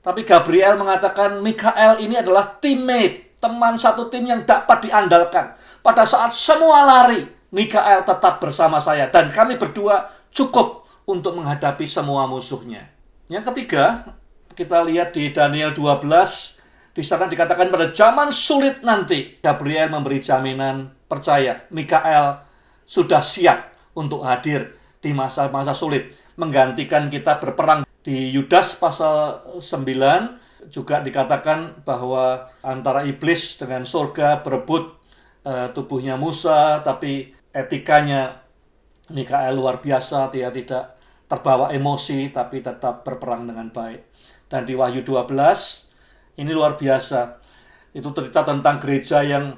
[0.04, 5.56] Tapi Gabriel mengatakan, Mikael ini adalah teammate teman satu tim yang dapat diandalkan.
[5.80, 7.24] Pada saat semua lari,
[7.56, 12.92] Mikael tetap bersama saya dan kami berdua cukup untuk menghadapi semua musuhnya.
[13.32, 14.12] Yang ketiga,
[14.60, 16.04] kita lihat di Daniel 12,
[16.92, 22.46] di sana dikatakan pada zaman sulit nanti, Gabriel memberi jaminan percaya, Mikael
[22.86, 31.02] sudah siap untuk hadir di masa-masa sulit, menggantikan kita berperang di Yudas pasal 9 juga
[31.02, 34.96] dikatakan bahwa antara iblis dengan surga berebut
[35.48, 38.44] uh, tubuhnya Musa, tapi etikanya
[39.10, 44.06] Mikael luar biasa, dia tidak terbawa emosi, tapi tetap berperang dengan baik.
[44.50, 47.42] Dan di Wahyu 12, ini luar biasa.
[47.94, 49.58] Itu cerita tentang gereja yang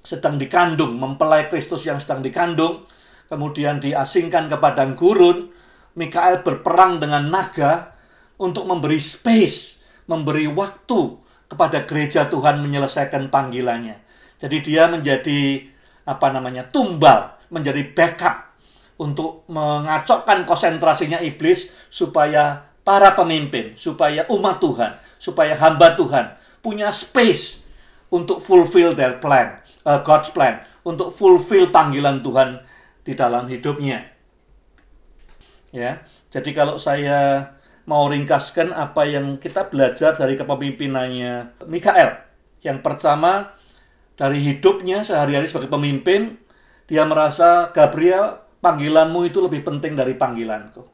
[0.00, 2.86] sedang dikandung, mempelai Kristus yang sedang dikandung.
[3.30, 5.54] kemudian diasingkan ke padang gurun,
[5.94, 7.94] Mikael berperang dengan naga
[8.42, 9.78] untuk memberi space,
[10.10, 11.14] memberi waktu
[11.46, 14.02] kepada gereja Tuhan menyelesaikan panggilannya.
[14.42, 15.62] Jadi dia menjadi
[16.10, 18.50] apa namanya tumbal, menjadi backup
[18.98, 26.34] untuk mengacokkan konsentrasinya iblis supaya para pemimpin, supaya umat Tuhan, supaya hamba Tuhan
[26.64, 27.60] punya space
[28.10, 32.62] untuk fulfill their plan, uh, God's plan, untuk fulfill panggilan Tuhan
[33.04, 34.06] di dalam hidupnya.
[35.70, 36.02] Ya,
[36.32, 37.52] jadi kalau saya
[37.90, 42.22] mau ringkaskan apa yang kita belajar dari kepemimpinannya Mikael.
[42.62, 43.56] Yang pertama,
[44.14, 46.38] dari hidupnya sehari-hari sebagai pemimpin,
[46.86, 50.86] dia merasa Gabriel panggilanmu itu lebih penting dari panggilanku.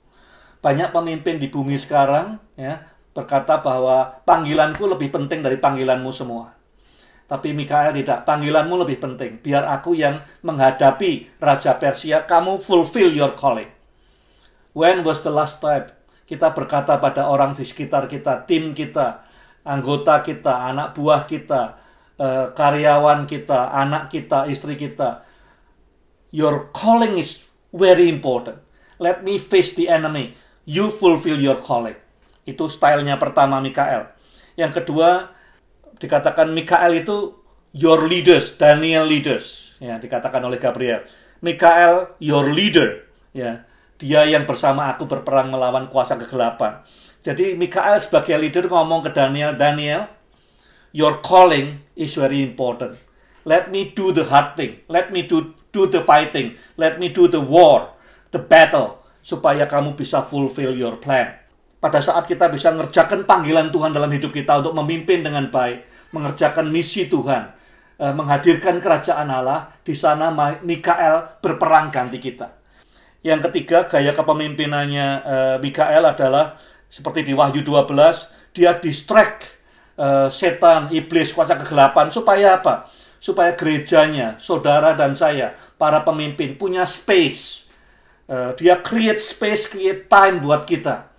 [0.65, 2.81] Banyak pemimpin di bumi sekarang ya
[3.13, 6.56] berkata bahwa panggilanku lebih penting dari panggilanmu semua.
[7.27, 9.43] Tapi Mikael tidak, panggilanmu lebih penting.
[9.43, 13.67] Biar aku yang menghadapi Raja Persia, kamu fulfill your calling.
[14.77, 15.91] When was the last time
[16.27, 19.27] kita berkata pada orang di sekitar kita, tim kita,
[19.63, 21.79] anggota kita, anak buah kita,
[22.19, 25.23] eh, karyawan kita, anak kita, istri kita,
[26.35, 28.59] your calling is very important.
[28.99, 30.35] Let me face the enemy.
[30.67, 31.95] You fulfill your calling.
[32.43, 34.11] Itu stylenya pertama Mikael.
[34.59, 35.31] Yang kedua,
[35.97, 37.37] dikatakan Mikael itu
[37.73, 41.05] your leaders, Daniel leaders, ya dikatakan oleh Gabriel.
[41.45, 43.05] Mikael your leader,
[43.37, 43.65] ya
[43.97, 46.85] dia yang bersama aku berperang melawan kuasa kegelapan.
[47.25, 50.07] Jadi Mikael sebagai leader ngomong ke Daniel, Daniel,
[50.93, 52.97] your calling is very important.
[53.47, 54.83] Let me do the hard thing.
[54.91, 56.57] Let me do do the fighting.
[56.81, 57.95] Let me do the war,
[58.35, 61.46] the battle supaya kamu bisa fulfill your plan
[61.87, 66.67] pada saat kita bisa mengerjakan panggilan Tuhan dalam hidup kita untuk memimpin dengan baik, mengerjakan
[66.67, 67.55] misi Tuhan,
[68.03, 70.35] eh, menghadirkan kerajaan Allah, di sana
[70.67, 72.51] Mikael berperang ganti kita.
[73.23, 76.59] Yang ketiga, gaya kepemimpinannya eh, Mikael adalah
[76.91, 79.47] seperti di Wahyu 12, dia distract
[79.95, 82.91] eh, setan, iblis, kuasa kegelapan supaya apa?
[83.23, 87.63] Supaya gerejanya, saudara dan saya, para pemimpin punya space.
[88.59, 91.15] dia create space, create time buat kita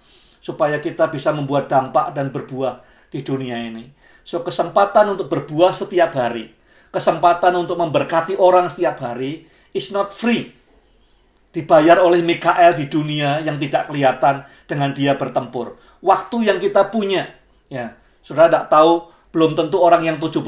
[0.48, 2.80] supaya kita bisa membuat dampak dan berbuah
[3.12, 3.92] di dunia ini.
[4.24, 6.56] So kesempatan untuk berbuah setiap hari,
[6.96, 9.44] kesempatan untuk memberkati orang setiap hari
[9.76, 10.56] is not free.
[11.52, 15.76] Dibayar oleh Mikael di dunia yang tidak kelihatan dengan dia bertempur.
[16.00, 17.28] Waktu yang kita punya,
[17.68, 20.44] ya, sudah tidak tahu belum tentu orang yang 75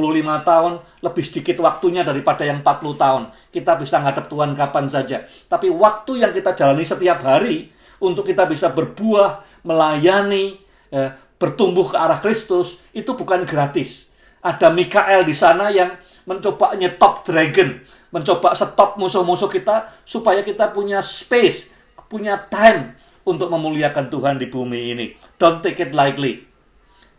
[0.48, 0.74] tahun
[1.04, 3.24] lebih sedikit waktunya daripada yang 40 tahun.
[3.52, 5.18] Kita bisa ngadep Tuhan kapan saja.
[5.50, 10.60] Tapi waktu yang kita jalani setiap hari untuk kita bisa berbuah melayani,
[10.92, 14.12] ya, bertumbuh ke arah Kristus, itu bukan gratis.
[14.40, 17.80] Ada Mikael di sana yang mencoba nyetop dragon,
[18.12, 21.72] mencoba stop musuh-musuh kita, supaya kita punya space,
[22.10, 25.06] punya time untuk memuliakan Tuhan di bumi ini.
[25.38, 26.44] Don't take it lightly.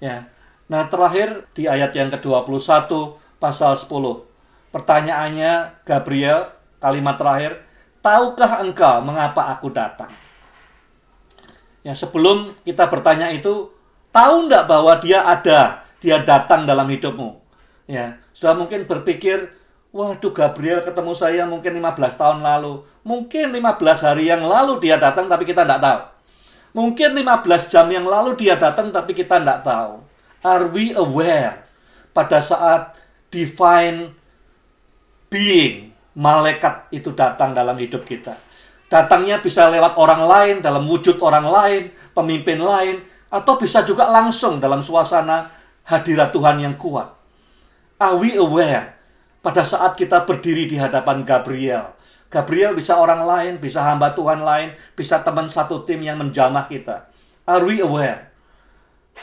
[0.02, 0.26] Ya.
[0.70, 2.90] Nah, terakhir di ayat yang ke-21
[3.42, 4.26] pasal 10.
[4.70, 7.58] Pertanyaannya Gabriel, kalimat terakhir,
[8.02, 10.19] "Tahukah engkau mengapa aku datang?"
[11.80, 13.72] Ya, sebelum kita bertanya itu,
[14.12, 17.40] tahu enggak bahwa dia ada, dia datang dalam hidupmu?
[17.88, 19.48] Ya, sudah mungkin berpikir,
[19.90, 22.84] waduh Gabriel ketemu saya mungkin 15 tahun lalu.
[23.00, 26.00] Mungkin 15 hari yang lalu dia datang tapi kita enggak tahu.
[26.70, 30.04] Mungkin 15 jam yang lalu dia datang tapi kita enggak tahu.
[30.44, 31.64] Are we aware
[32.12, 32.96] pada saat
[33.32, 34.12] divine
[35.32, 38.49] being, malaikat itu datang dalam hidup kita?
[38.90, 42.98] Datangnya bisa lewat orang lain, dalam wujud orang lain, pemimpin lain,
[43.30, 45.46] atau bisa juga langsung dalam suasana
[45.86, 47.06] hadirat Tuhan yang kuat.
[48.02, 48.98] Are we aware
[49.46, 51.94] pada saat kita berdiri di hadapan Gabriel?
[52.26, 57.06] Gabriel bisa orang lain, bisa hamba Tuhan lain, bisa teman satu tim yang menjamah kita.
[57.46, 58.30] Are we aware?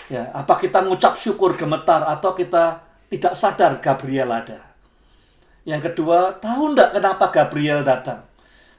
[0.08, 4.60] Ya, apa kita ngucap syukur gemetar atau kita tidak sadar Gabriel ada?
[5.68, 8.24] Yang kedua, tahu enggak kenapa Gabriel datang?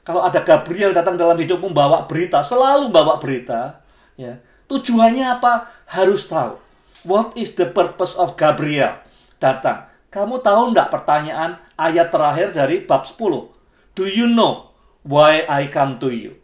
[0.08, 3.84] Kalau ada Gabriel datang dalam hidupmu membawa berita, selalu bawa berita,
[4.16, 4.40] ya.
[4.64, 5.68] Tujuannya apa?
[5.84, 6.56] Harus tahu.
[7.04, 8.96] What is the purpose of Gabriel
[9.36, 9.84] datang?
[10.08, 13.52] Kamu tahu enggak pertanyaan ayat terakhir dari bab 10?
[13.92, 14.72] Do you know
[15.04, 16.40] why I come to you?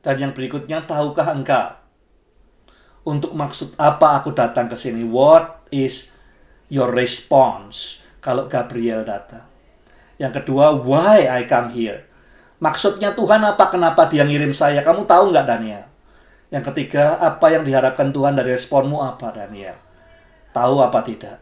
[0.00, 1.76] Dan yang berikutnya, tahukah engkau
[3.04, 5.04] untuk maksud apa aku datang ke sini?
[5.04, 6.08] What is
[6.72, 9.44] your response kalau Gabriel datang?
[10.16, 12.07] Yang kedua, why I come here?
[12.58, 13.70] Maksudnya Tuhan apa?
[13.70, 14.82] Kenapa dia ngirim saya?
[14.82, 15.86] Kamu tahu nggak Daniel?
[16.50, 19.78] Yang ketiga, apa yang diharapkan Tuhan dari responmu apa Daniel?
[20.50, 21.38] Tahu apa tidak?